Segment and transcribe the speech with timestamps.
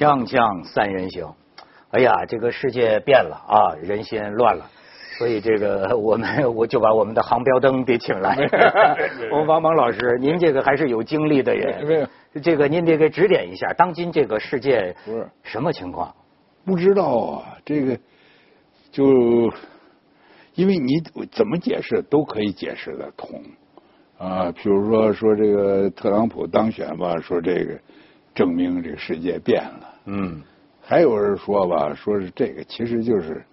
[0.00, 1.26] 锵锵三人行，
[1.90, 4.64] 哎呀，这个世界变了啊，人心乱了，
[5.18, 6.26] 所以这个我们
[6.56, 8.34] 我就把我们的航标灯给请来。
[9.30, 12.08] 我 们王蒙老师，您这个还是有经历的人，
[12.42, 16.14] 这个您得给指点一下，当今这个世界不是什么情况？
[16.64, 17.98] 不知道啊，这个
[18.90, 19.04] 就
[20.54, 23.28] 因为你怎么解释都可以解释得通
[24.16, 24.50] 啊。
[24.50, 27.78] 比如说说这个特朗普当选吧，说这个
[28.40, 29.94] 证明这个世界变了。
[30.06, 30.40] 嗯，
[30.80, 33.44] 还有人说吧，说是这个其实就是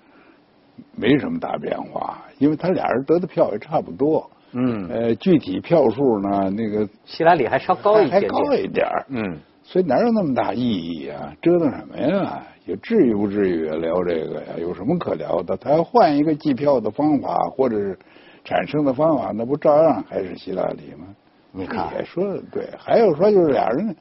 [0.95, 4.31] 没什么大变化，因为他俩人得的票也差不多。
[4.54, 9.05] 嗯，呃，具体票数呢，那个希拉里还稍高一些，还高一点儿。
[9.09, 11.34] 嗯，所以哪有那么大意义啊？
[11.42, 12.42] 折腾什么呀？
[12.66, 14.54] 也至于不至于聊这个呀？
[14.58, 15.58] 有什么可聊的？
[15.58, 18.00] 他要换一个计票的方法，或者是
[18.45, 21.08] 产生的方法，那不照样还是希拉里吗？
[21.52, 22.70] 你看，也说的对。
[22.78, 23.95] 还有说就是俩人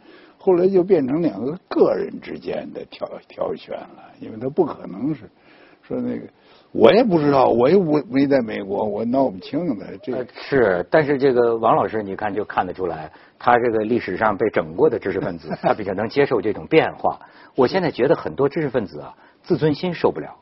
[0.46, 5.28] 后来就变成两个个人之间的挑挑选了，因为他不可能是
[5.83, 6.27] 说那个。
[6.70, 9.86] 我也不知道，我又没没在美国，我闹不清的。
[10.05, 17.19] 这个是，但是这个王老师，你看就看得出来，他这个历史上被整过的知识分子， 他比较能接受这种变化。
[17.56, 20.36] 我现在觉得很多知识分子啊，自尊心受不了。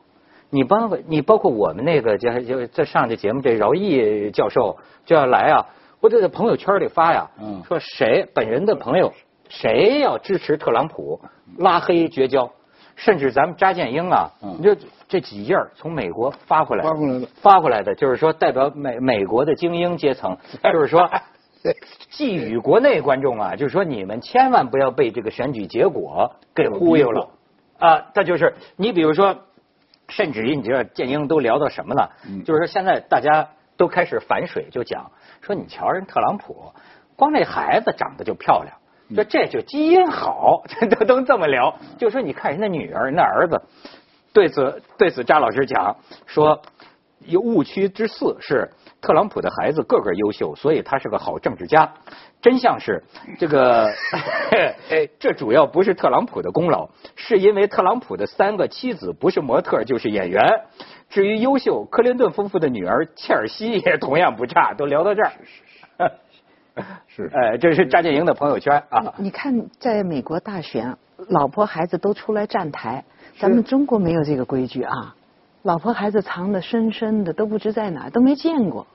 [0.51, 5.65] 你包括你包括我们那个就就在上这节目，这饶毅教授就要来啊，
[5.99, 7.27] 我就在朋友圈里发呀，
[7.67, 9.11] 说谁本人的朋友
[9.49, 11.19] 谁要支持特朗普，
[11.57, 12.51] 拉黑绝交。
[12.97, 14.73] 甚至咱们扎建英啊，你就
[15.09, 21.09] 这几页从美国发回来，发过来的，发过来的，就是说代表美美国的精英阶层，就是说
[22.09, 27.27] 寄予国内观众啊，就是说你们千万不要被这个选举结果给忽悠了
[27.79, 28.07] 啊！
[28.13, 29.35] 他就是你比如说，
[30.07, 32.09] 甚至于你知道建英都聊到什么了？
[32.45, 36.71] 就是说现在大家都开始反水，就讲说你瞧人特朗普，
[37.17, 38.73] 光那孩子长得就漂亮。
[39.13, 41.77] 说这就基因好，都都这么聊。
[41.97, 43.61] 就说你看人家女儿，人家儿子，
[44.33, 46.61] 对此对此，扎老师讲说，
[47.19, 48.71] 有误区之四是
[49.01, 51.93] 特朗普的孩子个个优秀，所以他是个好政治家。
[52.41, 53.03] 真相是
[53.39, 53.91] 这个，
[54.89, 60.41] 哎，这主要不是特朗普的功劳，是因为特朗普的三个妻子不是模特就是演员。
[61.09, 64.73] 至于优秀，克林顿夫妇的女儿切尔西也同样不差。
[64.73, 65.31] 都聊到这儿。
[67.07, 69.13] 是，哎，这是张建英的朋友圈啊。
[69.17, 70.97] 你看，在美国大选，
[71.29, 73.03] 老婆孩子都出来站台，
[73.39, 75.15] 咱们中国没有这个规矩啊。
[75.63, 78.85] 老婆孩子藏得深深的，都不知在哪，都没见过。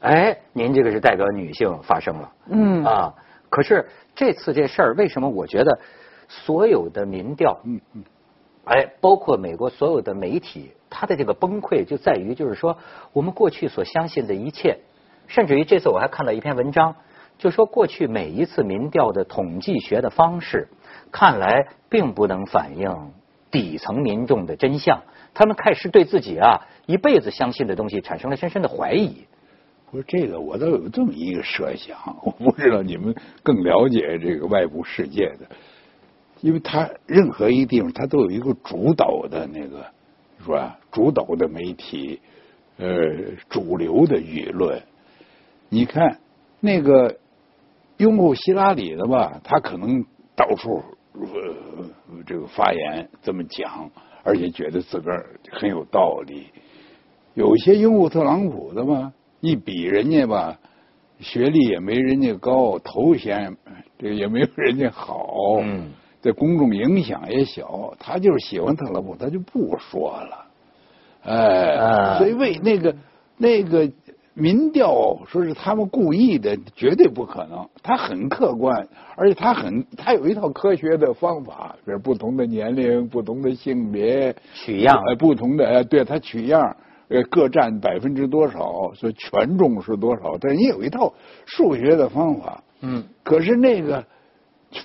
[0.00, 2.32] 哎，您这个是代表女性发声了。
[2.48, 2.84] 嗯。
[2.84, 3.14] 啊，
[3.50, 5.78] 可是这次这事儿，为什么我觉得
[6.28, 8.04] 所有的民调，嗯嗯，
[8.64, 12.78] 哎，包括美国所有的媒体，它的这个崩溃就在于，就是说，
[13.12, 14.78] 我们过去所相信的一切，
[15.26, 16.96] 甚至于这次我还看到一篇文章。
[17.38, 20.68] 就说过去每一次民调的统计学的方式，
[21.12, 23.12] 看来并不能反映
[23.50, 25.02] 底层民众的真相。
[25.34, 29.26] 他们开始对自己啊一辈子相信的东西产生了深深的怀疑。
[29.90, 35.46] 不是这个，我倒有这么一个设想， 我不知道你们更了解这个外部世界的，
[36.40, 39.84] 因为他任何一个地方，他都有一个主导的那个
[40.42, 40.78] 是吧？
[40.90, 42.18] 主导的媒体，
[42.78, 42.88] 呃，
[43.50, 44.82] 主流的舆论。
[45.68, 46.18] 你看
[46.60, 47.14] 那个。
[47.98, 50.82] 拥护希拉里的吧，他可能到处
[51.14, 53.90] 呃这个发言这么讲，
[54.22, 56.48] 而且觉得自个儿很有道理。
[57.34, 60.58] 有些拥护特朗普的吧，一比人家吧，
[61.20, 63.56] 学历也没人家高，头衔
[63.98, 65.90] 这也没有人家好，嗯，
[66.20, 70.46] 在公众影响也小，他就是喜欢特朗普，他就不说了，
[71.22, 72.94] 哎，所以为那个
[73.38, 73.90] 那个。
[74.38, 77.66] 民调说是他们故意的，绝对不可能。
[77.82, 78.86] 他很客观，
[79.16, 86.76] 而且他很他有一套科学的方法，比如不同的年龄、不同的性别取样，呃，不同的呃，对他取样，
[87.08, 90.36] 呃，各占百分之多少，所以权重是多少？
[90.38, 91.14] 但是你有一套
[91.46, 92.62] 数学的方法。
[92.82, 93.02] 嗯。
[93.22, 94.04] 可是那个，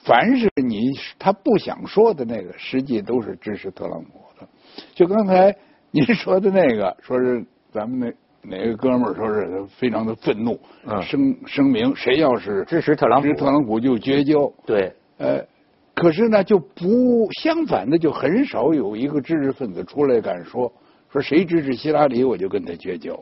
[0.05, 4.47] 凡是你他不想说的那个，实际都是支持特朗普的。
[4.95, 5.53] 就刚才
[5.91, 8.13] 您说的那个，说是咱们那。
[8.43, 10.59] 哪个哥们儿说是非常的愤怒，
[11.01, 14.51] 声声明谁要是支持特朗普，支持特朗普就绝交。
[14.65, 15.45] 对，呃，
[15.93, 20.71] 可是呢，就不相反的，就很少有一个知识分子出来敢说，
[21.11, 23.17] 说谁支持希拉里，我就跟他绝交。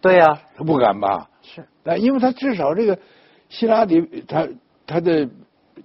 [0.00, 1.28] 对呀，他不敢吧？
[1.42, 2.98] 是，但因为他至少这个
[3.48, 4.48] 希拉里，他
[4.86, 5.28] 他的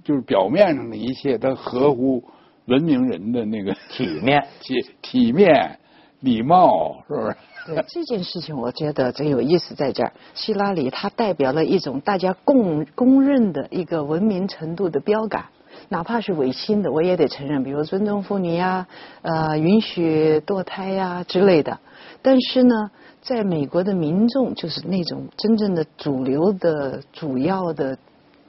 [0.03, 2.23] 就是表面上的一切，他合乎
[2.65, 5.77] 文明人的那个体面、体体面、
[6.21, 7.35] 礼貌，是不是？
[7.67, 10.11] 对这件事情，我觉得真有意思在这儿。
[10.33, 15.45] 希拉里她代表了一种大家共公认的一个文明程度的标杆，
[15.89, 18.87] 哪怕是违心的，我也得承认，比如尊重妇女呀，
[19.21, 21.79] 呃，允许堕胎呀之类的。
[22.21, 27.97] 但是呢，在美国的民众，就是那种真正的主流的、主要的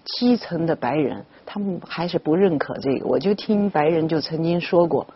[0.04, 3.06] 基层的白人，他们还是不认可这个。
[3.06, 5.06] 我就听白人就曾经说过，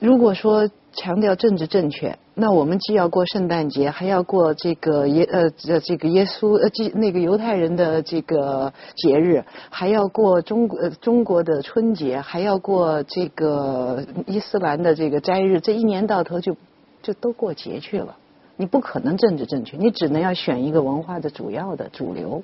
[0.00, 16.56] 如果说强调政治正确，那我们既要过圣诞节，还要过这个耶呃这这个耶稣呃这那个犹太人的这个节日，还要过中国、中国的春节，还要过这个伊斯兰的这个斋日，这一年到头就
[17.02, 18.16] 就都过节去了。
[18.56, 22.42] 你不可能政治正确，你只能要选一个文化的主要的主流。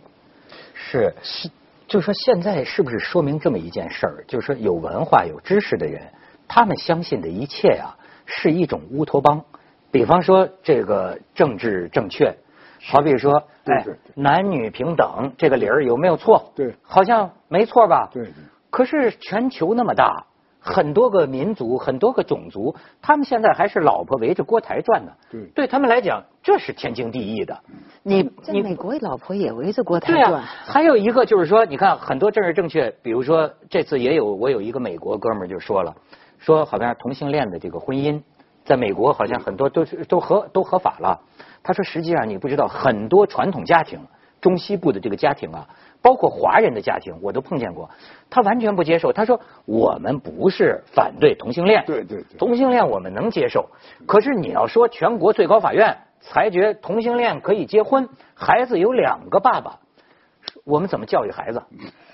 [0.74, 1.48] 是是，
[1.86, 4.24] 就是说现在是不是说明这么一件事儿？
[4.26, 6.02] 就是说有文化、有知识的人，
[6.48, 7.94] 他们相信的一切呀、
[8.30, 9.44] 是一种乌托邦。
[9.90, 12.36] 比方说这个政治正确，
[12.90, 13.84] 好比说，哎
[14.14, 16.52] 男女平等这个理儿有没有错？
[16.54, 18.08] 对好像没错吧？
[18.12, 18.32] 对对
[18.70, 20.26] 可是全球那么大，
[20.60, 25.10] 很多个民族、很多个种族，他们现在还是老婆围着锅台转呢。
[25.28, 27.58] 对对他们来讲，这是天经地义的。
[28.04, 30.34] 你你在美国，老婆也围着锅台对转。
[30.34, 35.92] 啊，还有一个就是说，你看很多政治正确，比如说这次也有我有一个美国哥们儿就说了，
[36.40, 38.20] 说好像同性恋的这个婚姻，
[38.64, 41.20] 在美国好像很多都是都合都合法了。
[41.62, 44.00] 他说实际上你不知道，很多传统家庭，
[44.40, 45.68] 中西部的这个家庭啊，
[46.00, 47.90] 包括华人的家庭，我都碰见过，
[48.30, 49.12] 他完全不接受。
[49.12, 53.68] 他说我们不是反对同性恋，对对对同性恋我们能接受，
[54.06, 59.78] 可是你要说全国最高法院裁决同性恋可以结婚，孩子有两个爸爸，
[60.64, 61.62] 我们怎么教育孩子？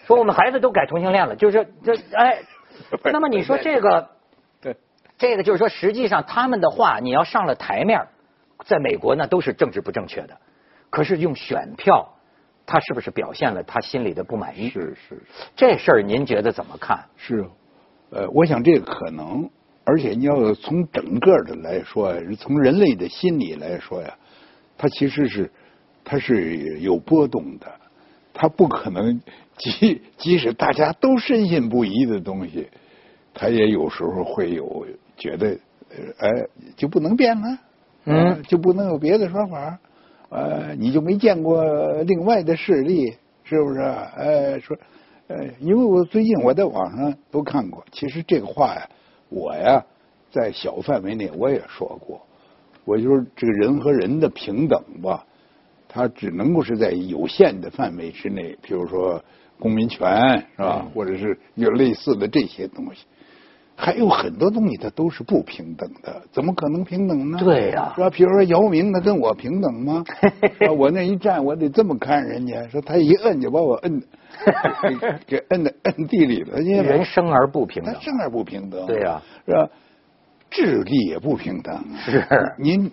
[0.06, 2.38] 说我们孩子都改同性恋了，就是这哎，
[3.12, 4.08] 那么你说这个，对，
[5.18, 8.06] 这个就是说，实际上他们的话你要上了台面，
[8.64, 10.36] 在美国呢都是政治不正确的，
[10.90, 12.14] 可是用选票，
[12.66, 14.68] 他是不是表现了他心里的不满意？
[14.68, 15.22] 是是
[15.54, 17.04] 这事儿您觉得怎么看？
[17.16, 17.46] 是，
[18.10, 19.48] 呃，我想这个可能，
[19.84, 24.14] 而且你要从整个的来说，从人类的心理来说呀，
[24.76, 25.50] 它其实是
[26.04, 27.66] 它是有波动的，
[28.34, 29.20] 它不可能
[29.56, 32.68] 即即使大家都深信不疑的东西，
[33.32, 34.86] 它也有时候会有
[35.16, 35.58] 觉得，
[35.90, 36.46] 呃，哎，
[36.76, 37.58] 就不能变了，
[38.04, 39.78] 嗯呃就不能有别的说法，
[40.28, 41.64] 呃，你就没见过
[42.02, 43.80] 另外的事例，是不是？
[43.80, 44.76] 呃，说，
[45.28, 48.88] 呃，因为我最近我在网上都看过，其实这个话呀，
[49.28, 49.84] 我呀
[50.30, 52.20] 在小范围内我也说过，
[52.84, 55.24] 我就说这个人和人的平等吧，
[55.88, 59.24] 它只能够是在有限的范围之内，比如说
[59.58, 63.06] 公民权是吧，嗯或者是有类似的这些东西。
[63.78, 67.38] 还有很多东西它都是不平等的，怎么可能平等呢？
[67.38, 68.08] 对呀是吧？
[68.10, 70.02] 比如说姚明，他跟我平等吗？
[70.76, 74.02] 我那一站，我得这么看人家，说他一摁就把我摁，
[75.26, 79.68] 给 给摁在摁地里了，因为人生而不平等，他生而不平等，对呀是吧？
[80.50, 82.24] 智力也不平等，是
[82.58, 82.90] 您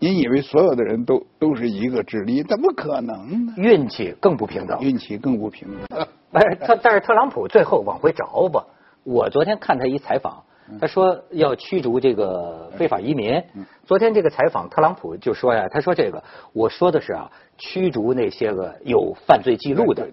[0.00, 2.42] 您以为所有的人都都是一个智力？
[2.42, 3.54] 怎么可能呢？
[3.56, 4.80] 运气更不平等。
[4.80, 6.06] 运气更不平等。
[6.32, 8.64] 哎，他但是特朗普最后往回找吧。
[9.08, 10.44] 我昨天看他一采访，
[10.78, 13.42] 他说要驱逐这个非法移民。
[13.86, 16.22] 昨天这个采访，特朗普就说呀，他说这个
[16.52, 20.06] 我说的是啊，驱逐那些个有犯罪记录的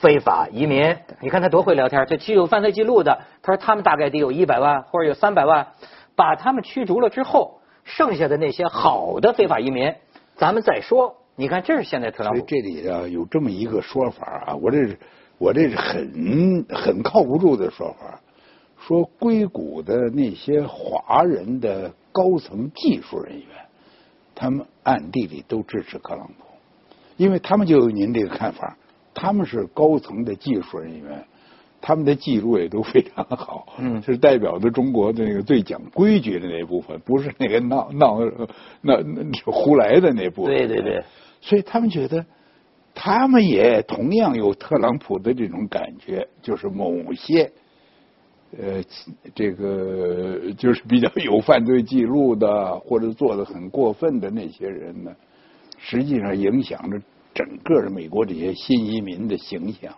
[0.00, 0.96] 非法移民。
[1.20, 5.68] 你看他多会聊天，这具有犯罪记录的，他说他们大概得有一百万或者有三百万，
[6.16, 9.94] 把他们驱逐了之后，剩下的那些好的非法移民，
[10.34, 11.14] 咱们再说。
[11.36, 12.46] 你看，这是现在特朗所以普。
[12.48, 14.98] 这里啊有这么一个说法啊，我这是
[15.38, 18.20] 我这是很很靠不住的说法，
[18.86, 23.46] 说硅谷的那些华人的高层技术人员，
[24.34, 26.46] 他们暗地里都支持特朗普，
[27.16, 28.76] 因为他们就有您这个看法，
[29.14, 31.24] 他们是高层的技术人员。
[31.78, 38.18] 他们的技术也都非常好，嗯是代表的中国的那个最讲规矩的那部分，不是那个闹闹
[38.80, 40.56] 那那胡来的那部分。
[40.56, 41.04] 对对对，
[41.42, 42.24] 所以他们觉得，
[42.98, 47.52] 他们也同样有特朗普的这种感觉，就是某些，
[48.58, 48.82] 呃，
[49.34, 55.14] 这个就是比较有犯罪记录的，或者做的很过分的那些人呢，
[55.76, 56.98] 实际上影响着
[57.34, 59.92] 整个的美国这些新移民的形象。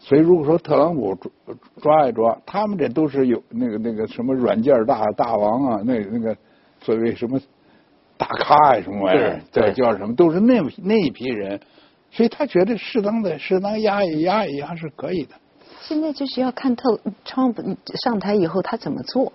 [0.00, 6.34] 所以，如果说特朗普抓抓一抓，他们这都是有那个那个什么软件大大王啊，那那个
[6.80, 7.38] 所谓什么
[8.16, 11.60] 大咖呀、什么玩意儿，对对叫什么，都是那那一批人，
[12.14, 15.34] 所以他觉得适当的适当压一压一压是可以的。
[15.82, 19.34] 现在就是要看特川普上台以后他怎么做。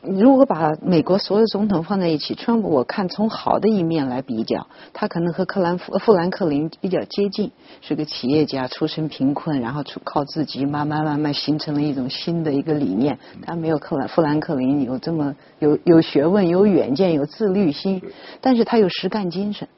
[0.00, 13.18] 如果把美国所有总统放在一起，川普我看从好的一面来比较，他可能和克兰富富兰克林比较接近，是个企业家，出身贫困，然后出靠自己慢慢慢慢形成了一种新的一个理念。
[13.42, 18.02] 他没有克兰富兰克林有这么有有学问、有远见、有自律心，
[18.40, 19.68] 但是他有实干精神。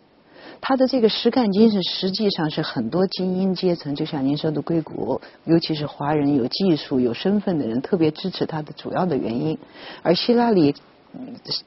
[0.64, 9.58] 他的这个实干精神，实际上是很多精英阶层，就像您说的硅谷，尤其是华人有技术、有身份的人，特别支持他的主要的原因。
[10.02, 10.72] 而希拉里，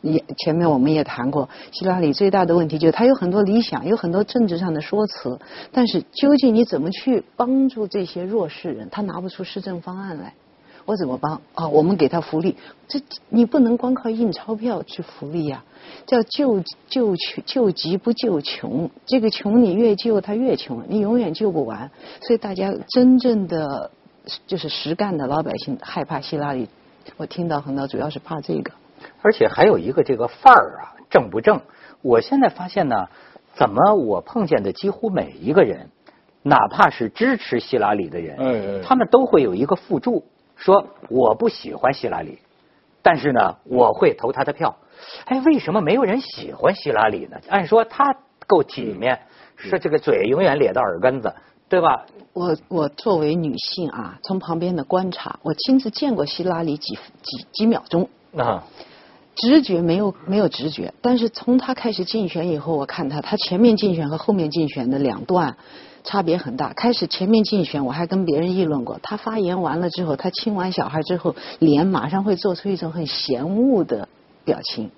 [0.02, 5.38] 也前面我们也谈过，希拉里最大的问题就是他有很多理想，有很多政治上的说辞，
[5.74, 10.34] 但是究竟你怎么去帮助这些弱势人，他拿不出施政方案来。
[10.86, 11.68] 我怎么帮啊？
[11.68, 12.56] 我们给他福利，
[12.88, 15.64] 这你不能光靠印钞票去福利呀，
[16.06, 18.90] 叫救救穷救急不救穷。
[19.06, 21.90] 这个穷你越救他越穷，你永远救不完。
[22.22, 23.90] 所以大家真正的
[24.46, 26.70] 就是实干的老百姓害怕希拉里，
[27.18, 28.72] 我听到很多主要是怕这个。
[29.24, 31.62] 而且还有一个这个范儿啊，正不正？
[32.04, 33.08] 我现在发现呢，
[33.56, 35.90] 怎么我碰见的几乎每一个人，
[36.44, 40.24] 哪怕是支持希拉里的人，他们都会有一个附注。
[40.56, 42.40] 说我不喜欢希拉里，
[43.02, 44.78] 但是呢，我会投他的票。
[45.26, 47.38] 哎，为什么没有人喜欢希拉里呢？
[47.50, 48.16] 按说他
[48.48, 49.20] 够体面，
[49.56, 51.34] 是这个嘴永远咧到耳根子，
[51.68, 52.06] 对吧？
[52.34, 58.64] 我我作为女性啊，从旁边的观察，我亲自见过希拉里几几几秒钟啊，
[59.36, 65.56] 直觉没有没有直觉，但是从他开始竞选以后，我看他他前面竞选和后面竞选的两段。
[66.08, 66.72] 差别很大。
[66.74, 69.00] 开始前面竞选，我还跟别人议论过。
[69.02, 74.08] 他发言完了之后，他亲完小孩之后，脸马上会做出一种很嫌恶的
[74.44, 74.92] 表情。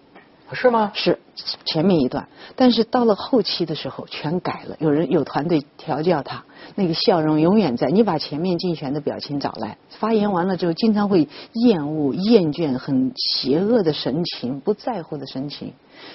[0.53, 0.91] 是吗？
[0.95, 1.19] 是
[1.65, 4.75] 前面一段，但是到了后期的时候全改了。
[4.79, 7.87] 有人有团队调教他，那个笑容永远在。
[7.87, 15.73] 你把前面竞选的表情找来，发言完了之后，经常会厌恶、厌倦、很邪恶的神情，不在乎的神情。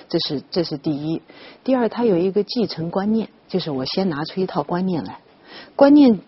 [0.09, 1.21] 这是这是第一，
[1.65, 5.19] 第二，他有一个继承观念，就是我先拿出一套观念来，
[5.77, 6.21] 观念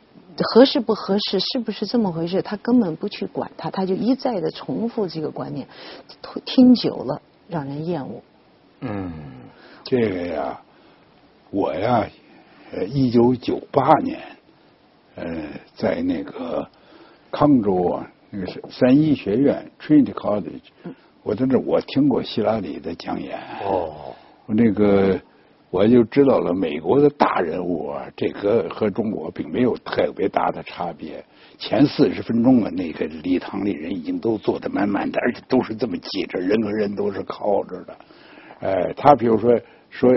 [0.52, 5.68] 合适不合适，是不是这么回事，他根本不去管他，他就一再的重复这个观念，
[6.44, 8.22] 听久了让人厌恶。
[8.80, 9.12] 嗯，
[9.84, 10.60] 这个呀，
[11.50, 12.06] 我呀，
[12.72, 14.20] 呃，一九九八年，
[15.14, 15.26] 呃，
[15.74, 16.68] 在那个
[17.30, 20.94] 康州啊，那个是三一学院 Trinity College。
[21.22, 23.38] 我在这，我听过希拉里的讲演。
[23.64, 24.14] 哦，
[24.46, 25.18] 那个
[25.70, 31.24] 我就知道了，美国的大人物啊，这个和中国并没有特别大的差别。
[31.58, 37.96] 前四十分钟啊，那个礼堂里人已经都坐得满满的，而且都是这么挤着，人和人都是靠着的。
[38.60, 39.58] 哎，他比如说
[39.90, 40.10] 说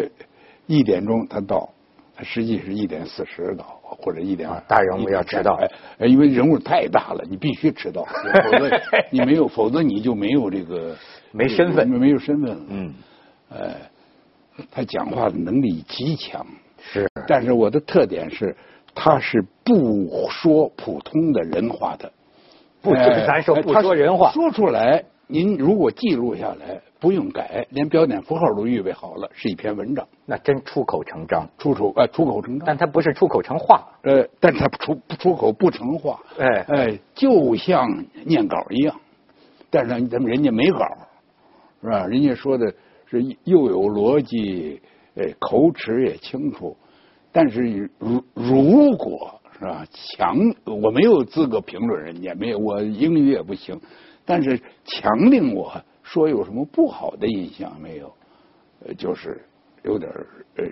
[0.66, 1.70] 一点钟他到，
[2.16, 3.74] 他实际是一点四十到。
[4.00, 5.58] 或者一点二，大人物要迟到，
[5.98, 8.70] 哎，因为人物太大了，你必须迟到，否则
[9.10, 10.94] 你没有，否则你就没有这个
[11.32, 12.62] 没身份，没有身份了。
[12.68, 12.94] 嗯，
[13.50, 13.76] 哎，
[14.70, 16.46] 他讲话的能力极强，
[16.82, 18.54] 是，但是我的特点是，
[18.98, 22.12] 他是不说普通的人话的，
[22.82, 26.82] 不，咱说不说人话，说出来，您如果记录下来。
[27.00, 30.04] 不用改，连标点符号都预备好了，是一篇文章。
[30.26, 32.66] 那真出口成章，出口呃，出口成章。
[32.66, 37.88] 但它不是出口成话，呃，但它出出口不成话，哎哎，就像
[38.26, 39.00] 念稿一样。
[39.70, 40.80] 但是咱们人家没稿，
[41.84, 42.08] 是吧？
[42.08, 42.74] 人家说的
[43.06, 44.82] 是又有逻辑，
[45.18, 46.76] 哎，口齿也清楚。
[47.38, 53.80] 但是如如果是吧，强，我没有资格评论人家，没有，我英语也不行。
[54.26, 55.72] 但是强令我。
[56.02, 58.10] 说有什么不好的印象没有？
[58.80, 59.44] 呃，就是
[59.84, 60.10] 有点
[60.56, 60.64] 呃，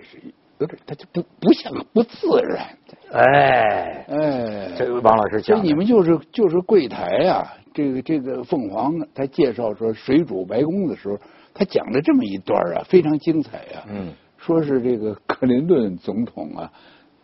[0.58, 2.66] 有点他就不不像不自然。
[3.12, 11.18] 哎哎，这个王老师讲，你们就是就是柜台啊，这个这个凤凰他介绍说水煮白宫的时候，
[11.52, 13.84] 他讲了这么一段啊，非常精彩啊。
[13.90, 14.14] 嗯，
[14.46, 16.72] 说是这个克林顿总统啊，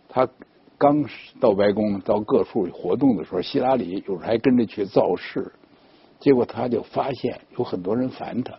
[0.09, 0.29] 他
[0.76, 1.05] 刚
[1.38, 5.52] 到白宫到各处活动的时候，希拉里有时候还跟着去造势。
[6.19, 8.59] 结果他就发现有很多人烦他，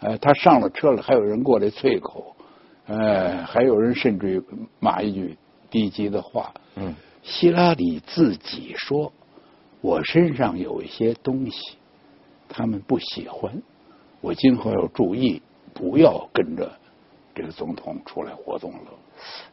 [0.00, 2.34] 哎，他上了车了，还有人过来啐口，
[2.86, 4.42] 哎，还有人甚至于
[4.80, 5.38] 骂一句
[5.70, 6.52] 低级的话。
[6.74, 9.12] 嗯，希拉里自己说
[9.80, 11.76] ：“我身上有一些东西，
[12.48, 13.62] 他们不喜欢，
[14.20, 15.40] 我今后要注意，
[15.72, 16.72] 不要跟着
[17.34, 18.78] 这个总统出来活动了。”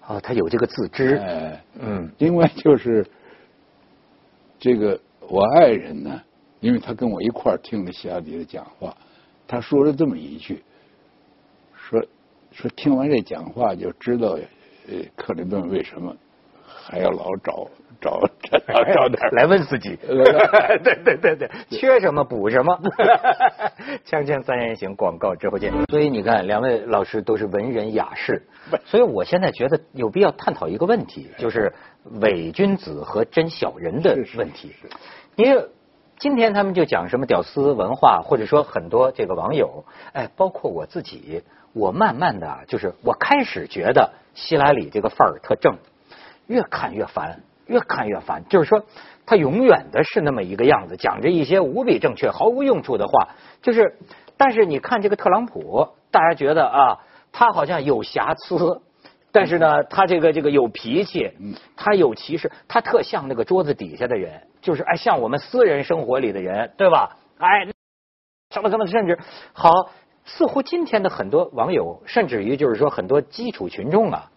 [0.07, 1.15] 啊，他有这个自知。
[1.17, 3.05] 哎，嗯，另外就是
[4.59, 6.21] 这个我爱人呢。
[6.59, 8.91] 因为他跟我一块儿听了希拉里的讲话，
[9.47, 10.63] 他说了这么一句，
[11.75, 12.03] 说
[12.51, 14.29] 说听完这讲话就知道，
[14.87, 16.15] 呃，克林顿为什么
[16.65, 17.69] 还要老找
[18.01, 22.75] 找找找点儿来问自己， 对对对对，缺什么补什么。
[24.05, 25.71] 锵锵三人行，广告之后见。
[25.87, 28.41] 所以你看，两位老师都是文人雅士，
[28.85, 31.73] 所以我现在觉得有必要探讨一个问题，就是
[32.21, 34.73] 伪君子和真小人的问题。
[35.35, 35.67] 因为
[36.17, 41.43] 今天他们就讲什么屌丝文化，或者说很多这个网友，哎，包括我自己，
[41.73, 45.77] 我慢慢的啊就是我开始觉得希拉里这个范儿特正，
[46.47, 48.43] 越看越烦，越看越烦。
[48.49, 48.83] 就是说，
[49.27, 53.35] 他永远的是那么一个样子，讲着一些无比正确、毫无用处的话。
[53.61, 53.97] 就是，
[54.37, 56.99] 但是你看这个特朗普，大家觉得啊，
[57.31, 58.81] 他好像有瑕疵。
[59.33, 61.31] 但是呢，他这个这个有脾气，
[61.75, 67.17] 他有歧视，他特像那个桌子底下的人，就是哎，像我们私人生活里的人，对吧？
[67.37, 67.67] 哎，
[68.49, 69.19] 什么什么，甚至
[69.51, 69.69] 好，
[70.23, 74.31] 似乎今天的很多网友，甚至于就是说很多基础群众啊，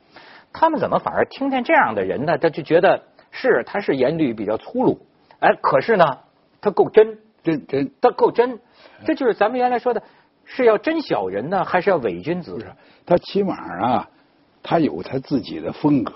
[0.53, 2.37] 他们怎么反而听见这样的人呢？
[2.37, 5.07] 他就觉得是他是言语比较粗鲁，
[5.39, 6.05] 哎，可是呢，
[6.61, 8.59] 他够真，真真他够真，
[9.05, 10.03] 这就是咱们原来说的，
[10.45, 12.55] 是要真小人呢，还是要伪君子？
[12.55, 12.67] 不是，
[13.07, 14.09] 他起码啊，
[14.63, 16.13] 他有他自己的风格。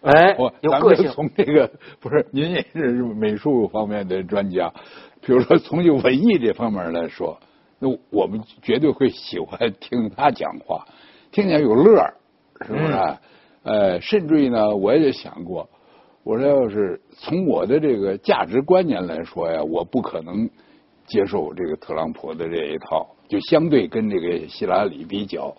[0.00, 1.10] 哎我，咱们有个性。
[1.10, 4.72] 从这个 不是您也是美术方面的专家，
[5.20, 7.38] 比如说从就文艺这方面来说，
[7.80, 10.86] 那我们绝对会喜欢听他讲话，
[11.32, 12.14] 听见有乐儿，
[12.64, 13.20] 是不是啊？
[13.64, 15.68] 呃，甚至于呢，我也想过，
[16.28, 20.46] 我说要是从我的这个价值观念来说呀，我不可能
[21.06, 25.56] 接受这个特朗普的这一套，就相对跟这个希拉里比较。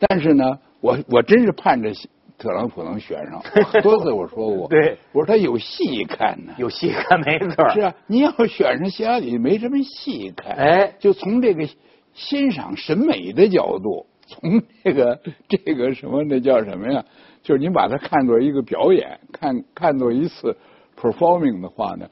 [0.00, 1.92] 但是呢，我我真是盼着
[2.36, 3.40] 特朗普能选上。
[3.72, 6.54] 我多次我说过， 对我说他有戏看呢。
[6.58, 7.70] 有戏看，没错。
[7.70, 10.56] 是啊，你要选上希拉里，没什么戏看。
[10.56, 11.68] 哎就从这个
[12.14, 17.04] 欣赏审美的角度，从这个这个什么那叫什么呀？
[17.42, 20.56] 就是你把它看作一个表演，看看作一次
[21.00, 22.08] performing 的话呢，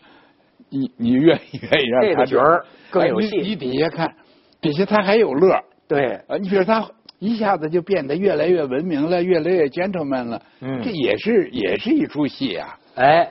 [0.70, 4.14] 你你愿意愿意让这个他角儿更有戏哎你你底下看，
[4.60, 6.38] 底下他还有乐儿对，呃！
[6.38, 12.78] 你比如他一下子就变得越来越文明了，越来越 gentleman 了，嗯这也是也是一出戏啊。
[12.94, 13.28] 哎，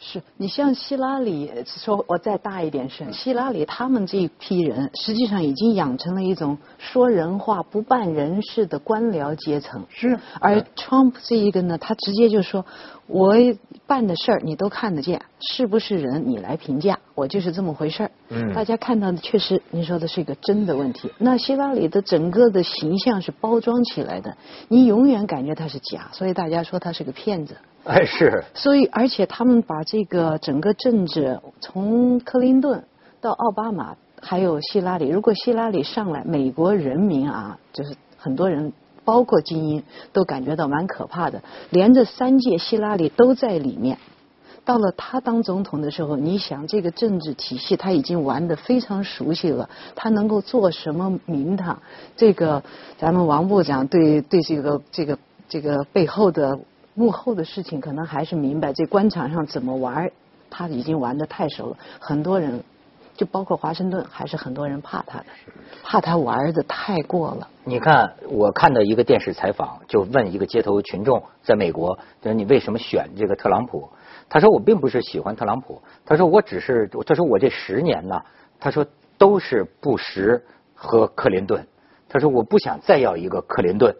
[0.00, 9.84] 是你像希拉里说，我再大一点声希拉里他们这一批人，实际上已经养成了一种说人话不办人事的官僚阶层。
[9.88, 12.64] 是而 Trump 这一个呢，他直接就说，
[13.08, 13.34] 我
[13.86, 18.10] 办的事儿你都看得见，是不是人你来评价，我就是这么回事儿。
[18.28, 21.10] 嗯大家看到的确实，您说的是一个真的问题。
[21.18, 24.36] 那希拉里的整个的形象是包装起来的，
[24.68, 27.56] 你永远感觉他是假，所以大家说他是个骗子。
[27.88, 32.84] 哎是，所以，而且他们把这个整个政治从克林顿
[33.20, 38.72] 到奥巴马，还有希拉里，如果希拉里上来，美国人民啊，就是很多人，
[39.06, 41.42] 包括精英，都感觉到蛮可怕的。
[41.70, 43.96] 连着三届希拉里都在里面，
[44.66, 51.80] 到了他当总统的时候，你想这个政治体系他已经玩得非常熟悉了，他能够做什么名堂？
[52.16, 52.62] 这个
[52.98, 56.58] 咱们王部长对对这个这个这个背后的
[56.98, 60.10] 幕后的事情，可能还是明白这官场上怎么玩，
[60.50, 62.60] 他已经玩的太熟了，很多人。
[63.18, 65.26] 就包括华盛顿，还是很多人怕他的，
[65.82, 67.48] 怕他玩的太过了。
[67.64, 73.90] 你看，我看到一个电视采访，就问一个街头群众，在美国，就是你为什么选这个特朗普？
[74.28, 78.22] 他说我并不是喜欢特朗普，他说我只是，他说我这十年呢，
[78.60, 78.86] 他说
[79.18, 80.40] 都是布什
[80.72, 81.66] 和克林顿，
[82.08, 83.92] 他说我不想再要一个克林顿。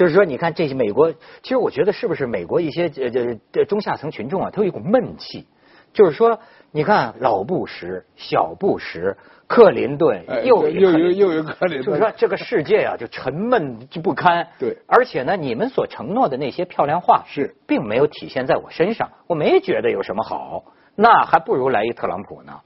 [0.00, 5.44] 就是说，你看这些美国，其实我觉得是不是美国一些这这这中下层群众啊，他有一股闷气，
[5.92, 6.40] 就是说，
[6.72, 14.48] 你看老布什、小布什、克林顿哎，又又克林有又有克林顿就是说，这个世界啊，就沉闷就不堪。
[14.58, 20.64] 对而且呢，你们所承诺的那些漂亮话是并没有体现在我身上，我没觉得有什么好，
[20.96, 22.58] 那还不如来一特朗普呢。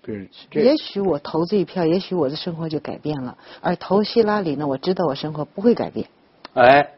[0.00, 0.26] 对，
[0.62, 3.36] 也许我投这一票，也许我的生活就改变了。
[3.60, 6.08] 而投希拉里呢，我知道我生活不会改变。
[6.54, 6.94] 哎，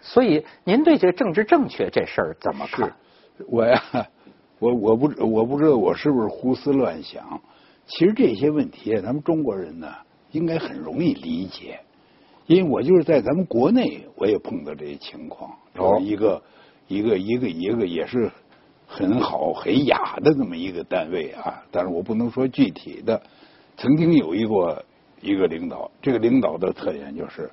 [0.00, 2.92] 所以您对这个政治正确这事儿怎么看？
[3.48, 3.82] 我呀，
[4.58, 7.40] 我我不我不知道我是不是胡思乱想。
[7.86, 9.92] 其实这些问题，咱们中国人呢，
[10.32, 11.78] 应该很容易理解，
[12.46, 16.42] 因为我就是在咱们国内，我也碰到这些情况，哦一个
[16.88, 18.30] 一个一个一个也是
[18.86, 23.20] 很好很雅的这么一个单位啊，但是我不能说具体的。
[23.76, 24.84] 曾经有一个
[25.20, 27.50] 一个领导，这个领导的特点就是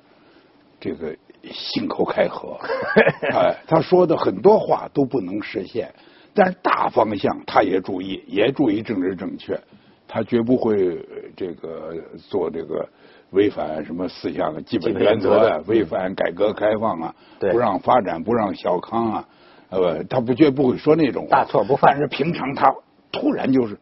[0.84, 1.16] 这个
[1.50, 2.58] 信口开河，
[3.32, 5.90] 哎，他说的很多话都不能实现，
[6.34, 9.58] 但是大方向他也注意，也注意政治正确，
[10.06, 11.94] 他绝不会呃这个
[12.28, 12.86] 做这个
[13.30, 17.50] 违反什么四项基本原则的啊，违反改革开放啊，对。
[17.50, 19.28] 不让发展，不让小康啊，
[19.70, 21.30] 呃，他不绝不会说那种话。
[21.30, 21.92] 大错不犯。
[21.92, 22.70] 但是平常他
[23.10, 23.78] 突然就是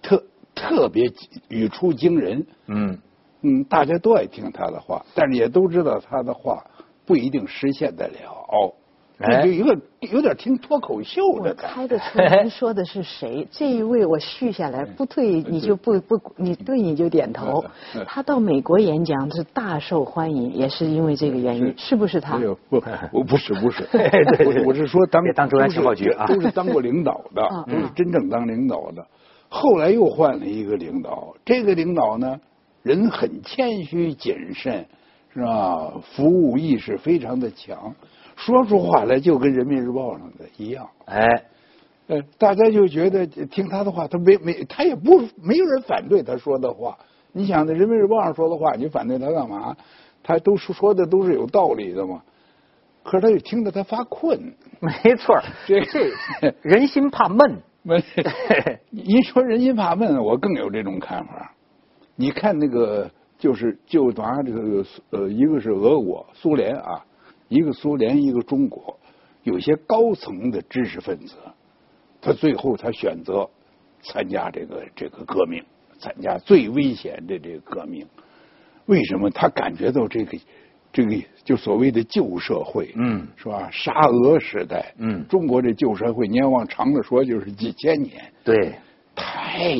[0.00, 0.24] 特
[0.54, 1.04] 特别
[1.48, 2.98] 语出惊人，嗯，
[3.42, 6.64] 嗯，大家都爱听他的话，但是也都知道他的话
[7.06, 8.74] 不一定实现得了。
[9.22, 11.74] 哎这就一个有点听脱口秀的感觉。
[11.74, 13.46] 猜得出您说的是谁。
[13.50, 17.62] 这一位我续下来，不对你就不不，你对你就点头。
[18.06, 22.46] 他到美国演讲是大受欢迎，也是因为这个原因，是不是他没？
[22.46, 23.86] 有不， 我不是不是，
[24.46, 29.06] 我是我是说当当中央情报局啊都是当过领导的嗯， 都是真正当领导的。
[29.50, 32.40] 后来又换了一个领导，这个领导呢，
[32.82, 34.86] 人很谦虚谨慎，
[35.32, 35.92] 是吧？
[36.02, 37.94] 服务意识非常的强，
[38.36, 40.88] 说出话来就跟人民日报上的一样。
[41.04, 41.44] 哎，
[42.08, 46.98] 呃，大家就觉得听他的话，他没没，他也不没有人反对他说的话。
[47.32, 49.76] 你想，在人民日报上说的话，你反对他干嘛？
[50.22, 52.22] 他都说说的都是有道理的嘛。
[53.02, 54.38] 可是他就听得他发困，
[54.80, 56.12] 没错，这这
[56.62, 57.62] 人心怕闷。
[57.82, 58.02] 没，
[58.90, 61.54] 您说人心怕闷，我更有这种看法。
[62.20, 67.02] 你看那个，就是就拿这个呃，一个是俄国、苏联啊，
[67.48, 69.00] 一个苏联，一个中国，
[69.42, 71.34] 有些高层的知识分子，
[72.20, 73.48] 他最后他选择
[74.02, 75.64] 参加这个这个革命，
[75.98, 78.06] 参加最危险的这个革命。
[78.84, 80.38] 为什么他感觉到这个
[80.92, 83.70] 这个就所谓的旧社会，嗯是吧？
[83.72, 88.74] 沙俄时代，嗯中国这旧社会，你要往长了说，就是几千年，对，
[89.14, 89.74] 太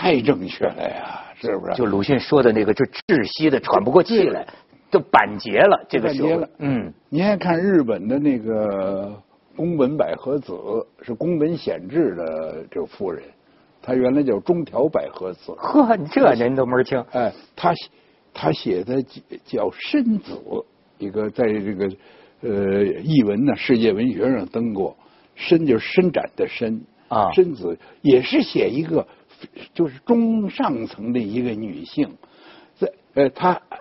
[0.00, 1.74] 太正确了呀，是不是？
[1.74, 4.46] 就鲁迅说的那个，就窒息的喘不过气来，
[4.90, 6.48] 都板结了这个社会板结了。
[6.60, 9.12] 嗯，您还看日本的那个
[9.54, 10.54] 宫本百合子，
[11.02, 13.22] 是宫本显治的这个夫人，
[13.82, 15.52] 她原来叫中条百合子。
[15.58, 16.98] 呵，这您都门儿清。
[17.12, 17.90] 哎，他写
[18.32, 19.02] 他写的
[19.44, 20.32] 叫《申子》，
[20.96, 21.90] 一个在这个
[22.40, 24.96] 呃译文呢世界文学上登过，
[25.34, 29.06] 伸就是伸展的伸啊申子也是写一个
[29.74, 32.16] 就是中上层的一个女性，
[32.78, 33.78] 在呃她呃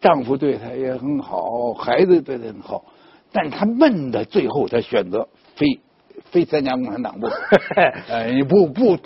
[0.00, 2.84] 丈夫对她也很好，孩子对她很好，
[3.32, 5.80] 但是她闷的最后她选择非
[6.30, 7.36] 非参加共产党不可，
[8.08, 8.98] 呃你不不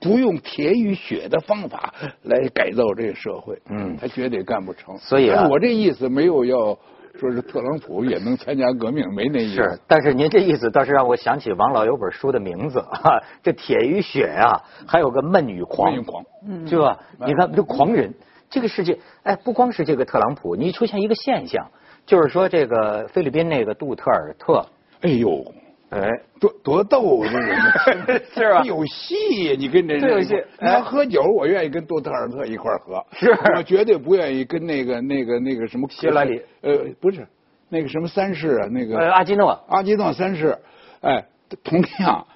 [0.00, 4.96] 不用铁与血的方法来改造这个社会，嗯她绝对干不成。
[4.98, 6.78] 所以啊我这意思没有要
[7.18, 9.56] 说是特朗普也能参加革命，没那意思。
[9.56, 16.24] 是，但是您这意思倒是让我想起王老有本书的名字啊， 这铁与血啊，还有个闷与狂，闷与狂，
[16.68, 16.98] 是吧？
[17.26, 18.14] 你看这狂人，
[18.48, 21.66] 这个世界，哎，不光是这个特朗普，你出现一个现象，
[22.06, 24.64] 就是说这个菲律宾那个杜特尔特，
[25.00, 25.44] 哎呦，
[25.90, 26.06] 哎，
[26.38, 27.56] 多多逗这人，
[28.34, 29.56] 是吧有戏呀！
[29.58, 37.26] 你跟这人有戏你要喝酒，我愿意跟杜特尔特一块儿喝，是我绝对不愿意跟那个那个那个什么希拉里，呃，不是
[37.70, 40.58] 那个什么三世啊，那个呃，阿基诺，阿基诺三世，
[41.00, 41.24] 哎，
[41.64, 42.26] 同样，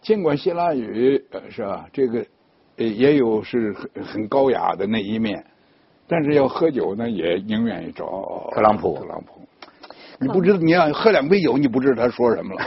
[0.00, 2.24] 尽管希拉语呃是吧，这个
[2.76, 5.44] 呃也有是很很高雅的那一面，
[6.06, 8.96] 但是要喝酒呢，也宁愿意找特朗普。
[8.98, 9.40] 特朗普，
[10.22, 12.62] 你不知道，你要喝两杯酒，你不知道他说什么了。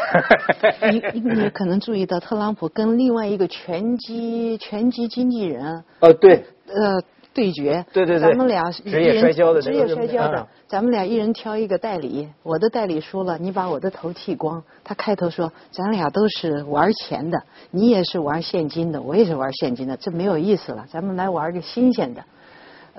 [1.13, 7.01] 你你可能注意到，特朗普跟另外一个拳击拳击经纪人，呃，对，呃，
[7.33, 7.85] 对决。
[7.91, 12.27] 对对对咱们俩职业一人摔跤的职业摔跤的嗯，咱们俩一人挑一个代理。
[12.43, 14.63] 我的代理输了，你把我的头剃光。
[14.83, 17.41] 他开头说，咱俩都是玩钱的，
[17.71, 22.23] 你也是玩现金的，我也是玩现金的，这没有意思了，咱们来玩个新鲜的。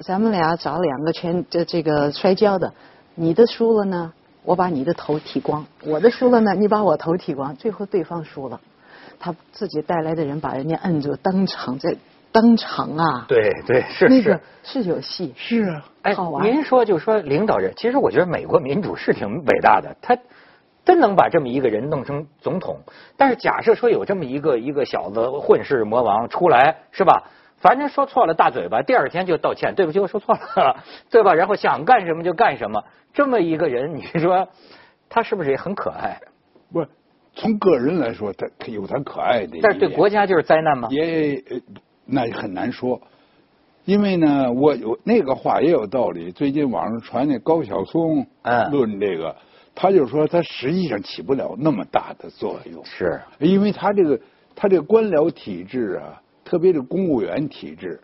[0.01, 2.71] 咱们俩找两个拳这这个摔跤的，
[3.14, 4.12] 你的输了呢，
[4.46, 7.54] 我把你的头剃光；我的输了呢，你把我头剃光。
[7.56, 8.59] 最后对方输了，
[9.18, 11.96] 他自己带来的人把人家摁住，当场在
[12.32, 14.40] 当场啊，对对是是那个。
[14.62, 20.16] 是有戏，是啊，哎好，玩您说就说领导人，其实我觉得美国民主是挺伟大的，他
[20.85, 22.78] 真能把这么一个人弄成总统。
[23.16, 27.24] 但是假设说有这么一个一个小子混世魔王出来，是吧？
[27.66, 31.35] 反正说错了大嘴巴，第二天就道歉，对不起，我说错了， 对吧？
[31.35, 34.46] 然后想干什么就干什么，这么一个人，你说
[35.09, 36.16] 他是不是也很可爱？
[36.72, 36.87] 不是
[37.35, 40.87] 从个人来说，他有他可爱的，但是对国家就是灾难吗？
[40.92, 41.61] 也呃
[42.05, 43.00] 那很难说，
[43.85, 46.31] 因为呢，我有那个话也有道理。
[46.31, 49.35] 最近网上传那高晓松嗯论这个，
[49.74, 54.20] 他就说他实际上起不了那么大的作用，是，因为他这个
[54.55, 58.00] 他这个官僚体制啊，特别是公务员体制，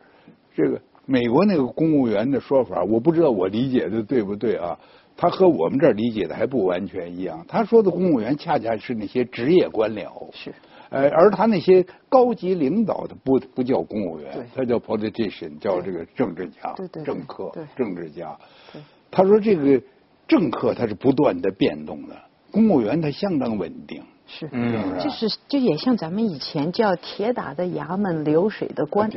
[0.53, 4.77] 这个美国那个公务员的说法，我不知道我理解的对不对啊？
[5.17, 7.45] 他和我们这儿理解的还不完全一样。
[7.47, 10.53] 他说的公务员恰恰是那些职业官僚，是，
[10.89, 18.37] 呃，而他那些高级领导的不不叫公务员，他叫 politician，叫这个政治家对对对、政客对、政治家
[18.73, 18.83] 对。
[19.11, 19.81] 他说这个
[20.27, 22.17] 政客他是不断的变动的，
[22.51, 24.03] 公务员他相当稳定。
[24.35, 29.11] 是，嗯就是就也像咱们以前叫铁打的衙门，流水的官。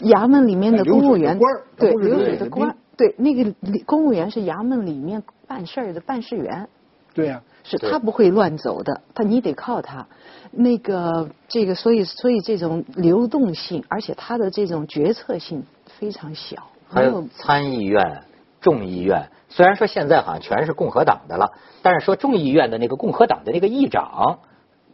[0.00, 1.36] 衙门里面的公务员
[1.76, 3.52] 对流水的流水的官，对那个
[3.84, 6.68] 公务员是衙门里面办事儿的办事员，
[7.12, 10.06] 对呀、是他不会乱走的，他你得靠他。
[10.52, 15.64] 那个这个，所以所以这种流动性，而且他的这种决策性
[15.98, 18.22] 非常小，还有参议院、
[18.60, 24.38] 众议院，虽然说现在好像全是共和党的了，但是说众议院的那个共和党的那个议长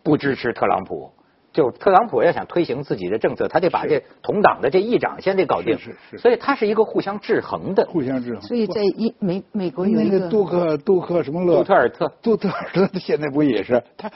[0.02, 1.12] 不支持特朗普。
[1.50, 7.86] 就特朗普要想推行自己的政策，他得把这同党的这议长先得搞定，是是是所以它是一个互相制衡的。
[7.86, 8.42] 互相制衡。
[8.42, 14.10] 所以在一美美国有那个一个杜克杜克什么勒杜特尔特杜特尔特现在不也是他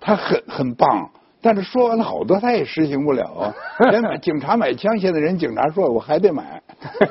[0.00, 1.10] 他很很棒，
[1.42, 3.54] 但是说完了好多他也实行不了啊。
[3.90, 6.60] 连买警察买枪，现在人警察说我还得买。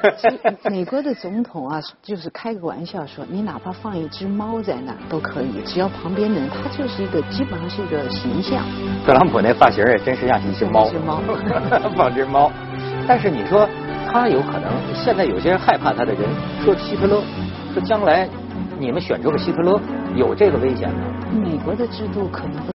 [0.70, 8.64] 美国的总统啊，就是开个玩笑说，你哪怕放一只猫在那儿都可以，只要旁边的人，他就是一个基本上是一个形象。
[9.06, 11.20] 特朗普那发型也真是像一只猫，只 猫
[11.96, 12.52] 放只猫。
[13.08, 13.68] 但是你说
[14.12, 16.22] 他有可能，现在有些人害怕他的人
[16.64, 17.22] 说希特勒，
[17.74, 18.28] 说将来
[18.80, 19.80] 你们选出个希特勒，
[20.16, 21.00] 有这个危险吗？
[21.32, 22.72] 美国的制度可能不